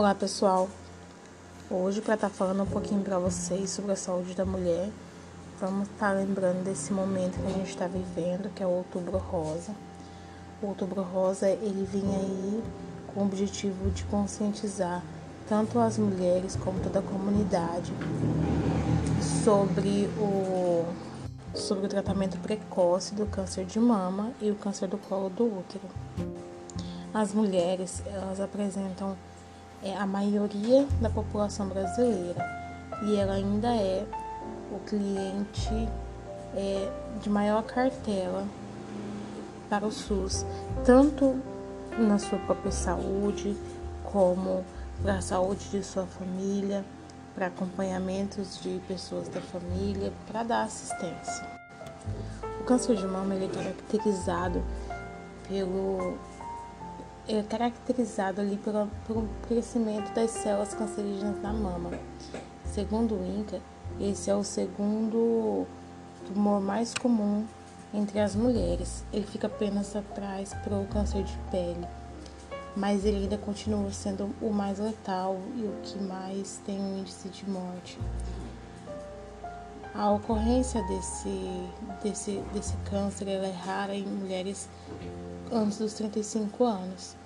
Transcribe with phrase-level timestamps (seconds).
[0.00, 0.66] Olá pessoal,
[1.70, 4.88] hoje para estar tá falando um pouquinho para vocês sobre a saúde da mulher,
[5.60, 9.18] vamos estar tá lembrando desse momento que a gente está vivendo, que é o Outubro
[9.18, 9.74] Rosa.
[10.62, 12.64] O Outubro Rosa ele vem aí
[13.12, 15.04] com o objetivo de conscientizar
[15.46, 17.92] tanto as mulheres como toda a comunidade
[19.44, 20.86] sobre o
[21.54, 25.84] sobre o tratamento precoce do câncer de mama e o câncer do colo do útero.
[27.12, 29.14] As mulheres elas apresentam
[29.82, 32.44] é a maioria da população brasileira
[33.02, 34.06] e ela ainda é
[34.70, 35.88] o cliente
[36.54, 36.90] é,
[37.22, 38.46] de maior cartela
[39.68, 40.44] para o SUS,
[40.84, 41.40] tanto
[41.98, 43.56] na sua própria saúde,
[44.04, 44.64] como
[45.02, 46.84] para a saúde de sua família,
[47.34, 51.46] para acompanhamentos de pessoas da família, para dar assistência.
[52.60, 54.62] O câncer de mama ele é caracterizado
[55.48, 56.18] pelo
[57.36, 58.88] é caracterizado ali pelo,
[59.46, 61.90] crescimento das células cancerígenas na mama.
[62.64, 63.60] Segundo o INCA,
[64.00, 65.66] esse é o segundo
[66.26, 67.46] tumor mais comum
[67.94, 69.04] entre as mulheres.
[69.12, 71.86] Ele fica apenas atrás para o câncer de pele,
[72.76, 77.28] mas ele ainda continua sendo o mais letal e o que mais tem um índice
[77.28, 77.98] de morte.
[79.94, 81.68] A ocorrência desse,
[82.02, 84.68] desse, desse câncer é rara em mulheres
[85.52, 87.19] antes dos 35 anos.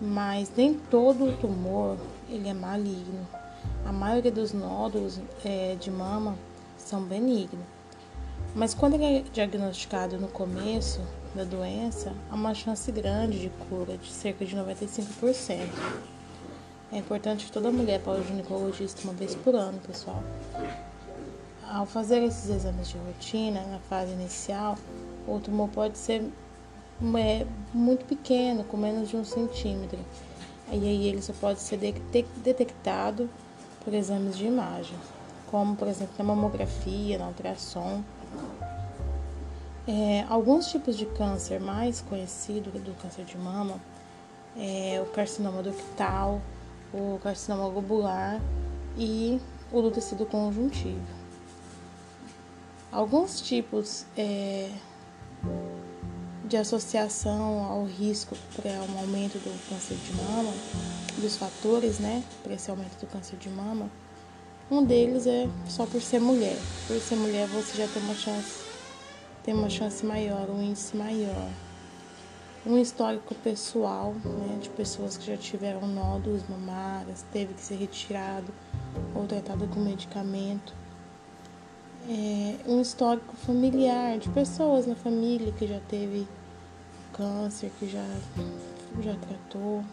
[0.00, 1.98] Mas nem todo tumor
[2.28, 3.26] ele é maligno.
[3.84, 6.36] A maioria dos nódulos é, de mama
[6.78, 7.64] são benignos.
[8.54, 11.00] Mas quando ele é diagnosticado no começo
[11.34, 15.68] da doença, há uma chance grande de cura, de cerca de 95%.
[16.92, 20.22] É importante que toda mulher para o ginecologista uma vez por ano, pessoal.
[21.64, 24.76] Ao fazer esses exames de rotina, na fase inicial,
[25.28, 26.24] o tumor pode ser
[27.18, 29.98] é muito pequeno, com menos de um centímetro.
[30.70, 33.28] E aí ele só pode ser detectado
[33.84, 34.96] por exames de imagem,
[35.50, 38.02] como por exemplo na mamografia, na ultrassom.
[39.88, 43.80] É, alguns tipos de câncer mais conhecido do câncer de mama
[44.56, 46.40] é o carcinoma ductal,
[46.92, 48.40] o carcinoma globular
[48.96, 49.40] e
[49.72, 51.00] o do tecido conjuntivo.
[52.92, 54.70] Alguns tipos é,
[56.50, 60.52] de associação ao risco para um aumento do câncer de mama,
[61.16, 63.88] dos fatores, né, para esse aumento do câncer de mama,
[64.68, 66.58] um deles é só por ser mulher.
[66.88, 68.64] Por ser mulher você já tem uma chance,
[69.44, 71.48] tem uma chance maior, um índice maior.
[72.66, 78.52] Um histórico pessoal, né, de pessoas que já tiveram nódulos mamários, teve que ser retirado
[79.14, 80.74] ou tratado com medicamento.
[82.08, 86.26] É, um histórico familiar de pessoas na família que já teve
[87.20, 88.04] câncer que já,
[89.02, 89.84] já tratou.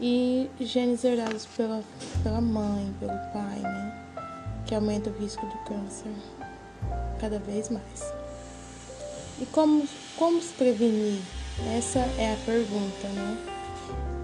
[0.00, 1.82] E genes herdados pela,
[2.22, 4.04] pela mãe, pelo pai, né?
[4.66, 6.12] Que aumenta o risco do câncer
[7.20, 8.12] cada vez mais.
[9.40, 9.86] E como,
[10.18, 11.22] como se prevenir?
[11.74, 13.38] Essa é a pergunta, né?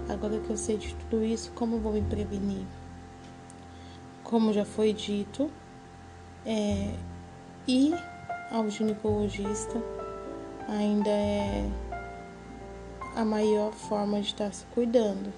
[0.09, 2.65] Agora que eu sei de tudo isso, como vou me prevenir?
[4.23, 5.49] Como já foi dito,
[6.45, 6.93] é,
[7.65, 7.95] ir
[8.51, 9.81] ao ginecologista
[10.67, 11.69] ainda é
[13.15, 15.31] a maior forma de estar se cuidando.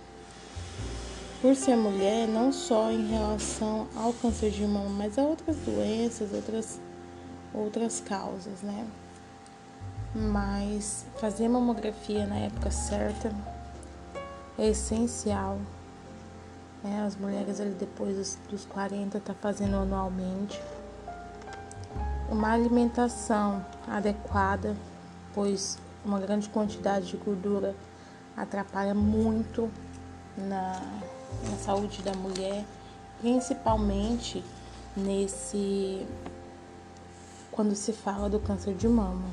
[1.41, 6.33] Por ser mulher, não só em relação ao câncer de mama, mas a outras doenças,
[6.33, 6.79] outras,
[7.53, 8.87] outras causas, né?
[10.15, 13.31] Mas fazer mamografia na época certa
[14.57, 15.59] é essencial.
[16.83, 17.03] Né?
[17.05, 20.59] As mulheres ali depois dos, dos 40 tá fazendo anualmente.
[22.29, 24.75] Uma alimentação adequada,
[25.33, 27.75] pois uma grande quantidade de gordura
[28.37, 29.69] atrapalha muito
[30.37, 30.81] na,
[31.49, 32.63] na saúde da mulher,
[33.19, 34.43] principalmente
[34.95, 36.05] nesse
[37.51, 39.25] quando se fala do câncer de mama.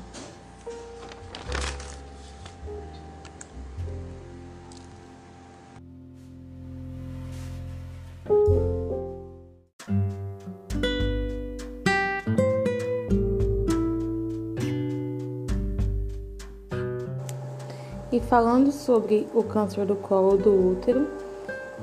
[18.23, 21.07] Falando sobre o câncer do colo do útero,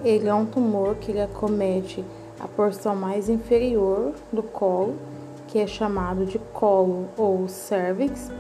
[0.05, 2.05] ele é um tumor que ele acomete
[2.39, 4.97] a porção mais inferior do colo,
[5.47, 8.31] que é chamado de colo ou cervix.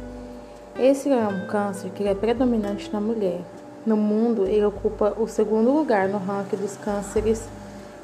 [0.79, 3.41] Esse é um câncer que é predominante na mulher.
[3.85, 7.47] No mundo, ele ocupa o segundo lugar no ranking dos cânceres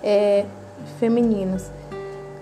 [0.03, 0.45] é,
[0.99, 1.71] femininos,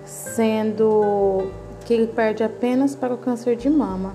[0.05, 1.49] sendo
[1.85, 4.13] que ele perde apenas para o câncer de mama.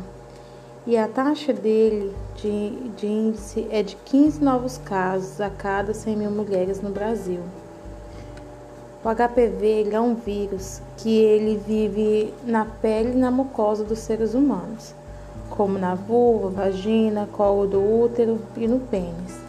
[0.88, 6.16] E a taxa dele de, de índice é de 15 novos casos a cada 100
[6.16, 7.42] mil mulheres no Brasil.
[9.04, 14.34] O HPV é um vírus que ele vive na pele e na mucosa dos seres
[14.34, 14.94] humanos,
[15.50, 19.40] como na vulva, vagina, colo do útero e no pênis.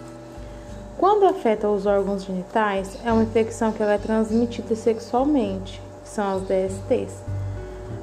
[0.97, 6.43] Quando afeta os órgãos genitais, é uma infecção que ela é transmitida sexualmente, são as
[6.43, 7.15] DSTs.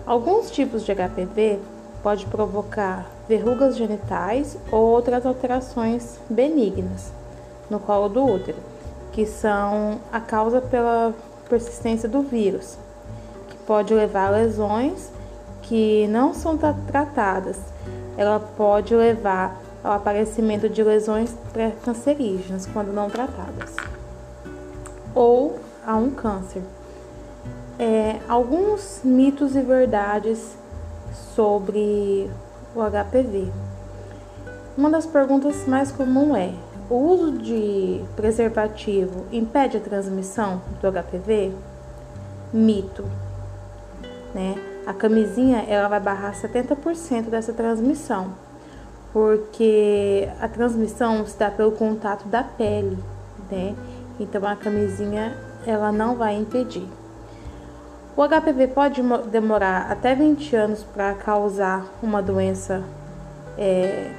[0.06, 1.60] Alguns tipos de HPV
[2.02, 7.12] pode provocar verrugas genitais ou outras alterações benignas
[7.70, 8.58] no colo do útero,
[9.12, 11.14] que são a causa pela
[11.50, 12.78] persistência do vírus,
[13.50, 15.12] que pode levar a lesões
[15.64, 17.58] que não são tratadas.
[18.18, 23.76] Ela pode levar ao aparecimento de lesões pré-cancerígenas quando não tratadas,
[25.14, 26.62] ou a um câncer.
[27.80, 30.58] É, alguns mitos e verdades
[31.36, 32.30] sobre
[32.76, 33.52] o HPV.
[34.78, 36.54] Uma das perguntas mais comuns é:
[36.90, 41.52] o uso de preservativo impede a transmissão do HPV?
[42.54, 43.04] Mito.
[44.34, 44.56] Né?
[44.86, 48.34] A camisinha ela vai barrar 70% dessa transmissão,
[49.12, 52.98] porque a transmissão se dá pelo contato da pele,
[53.52, 53.76] né?
[54.20, 55.36] Então a camisinha
[55.66, 56.88] ela não vai impedir.
[58.18, 59.00] O HPV pode
[59.30, 62.84] demorar até 20 anos para causar uma doença
[63.56, 64.12] é,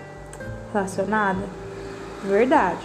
[0.72, 1.42] relacionada?
[2.22, 2.78] Verdade.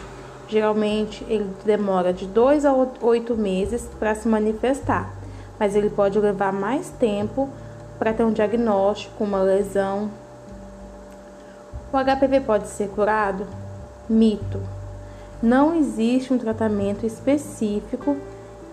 [0.47, 5.13] Geralmente ele demora de 2 a 8 meses para se manifestar,
[5.59, 7.47] mas ele pode levar mais tempo
[7.99, 10.09] para ter um diagnóstico, uma lesão.
[11.93, 13.45] O HPV pode ser curado?
[14.09, 14.59] Mito.
[15.43, 18.17] Não existe um tratamento específico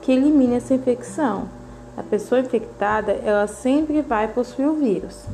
[0.01, 1.60] que elimine essa infecção.
[2.01, 5.27] A pessoa infectada, ela sempre vai possuir o vírus.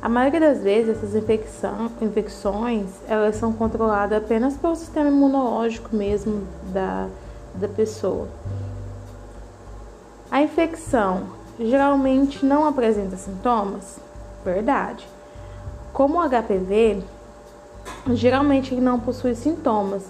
[0.00, 6.46] A maioria das vezes, essas infecção, infecções elas são controladas apenas pelo sistema imunológico mesmo
[6.72, 7.08] da,
[7.56, 8.28] da pessoa.
[10.30, 11.24] A infecção
[11.58, 13.98] geralmente não apresenta sintomas?
[14.44, 15.08] Verdade.
[15.92, 17.02] Como o HPV,
[18.12, 20.04] geralmente ele não possui sintomas.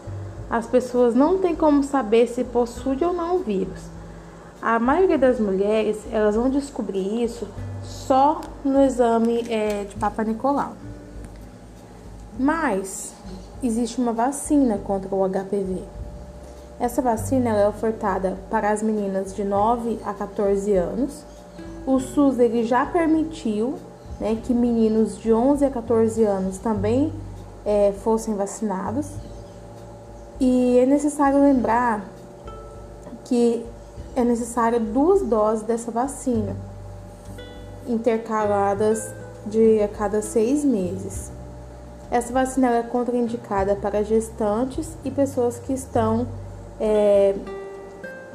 [0.50, 3.97] As pessoas não têm como saber se possui ou não o vírus.
[4.60, 7.46] A maioria das mulheres elas vão descobrir isso
[7.82, 10.72] só no exame é, de Papa Nicolau.
[12.38, 13.14] Mas
[13.62, 15.82] existe uma vacina contra o HPV.
[16.80, 21.24] Essa vacina é ofertada para as meninas de 9 a 14 anos.
[21.86, 23.74] O SUS ele já permitiu
[24.20, 27.12] né, que meninos de 11 a 14 anos também
[27.64, 29.08] é, fossem vacinados.
[30.40, 32.04] E é necessário lembrar
[33.24, 33.64] que
[34.18, 36.56] é necessário duas doses dessa vacina
[37.86, 39.12] intercaladas
[39.46, 41.32] de a cada seis meses.
[42.10, 46.26] Essa vacina é contraindicada para gestantes e pessoas que estão
[46.80, 47.34] é,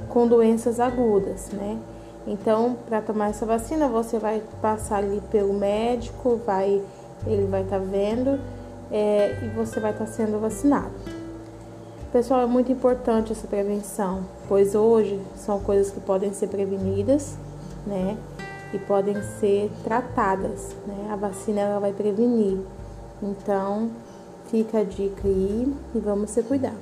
[0.09, 1.77] com doenças agudas, né?
[2.25, 6.81] Então, para tomar essa vacina, você vai passar ali pelo médico, vai,
[7.25, 8.39] ele vai estar tá vendo
[8.91, 10.91] é, e você vai estar tá sendo vacinado.
[12.13, 17.35] Pessoal, é muito importante essa prevenção, pois hoje são coisas que podem ser prevenidas,
[17.87, 18.15] né?
[18.71, 20.75] e podem ser tratadas.
[20.85, 21.09] Né?
[21.11, 22.59] A vacina ela vai prevenir.
[23.19, 23.89] Então,
[24.45, 26.75] fica a dica aí e vamos se cuidar.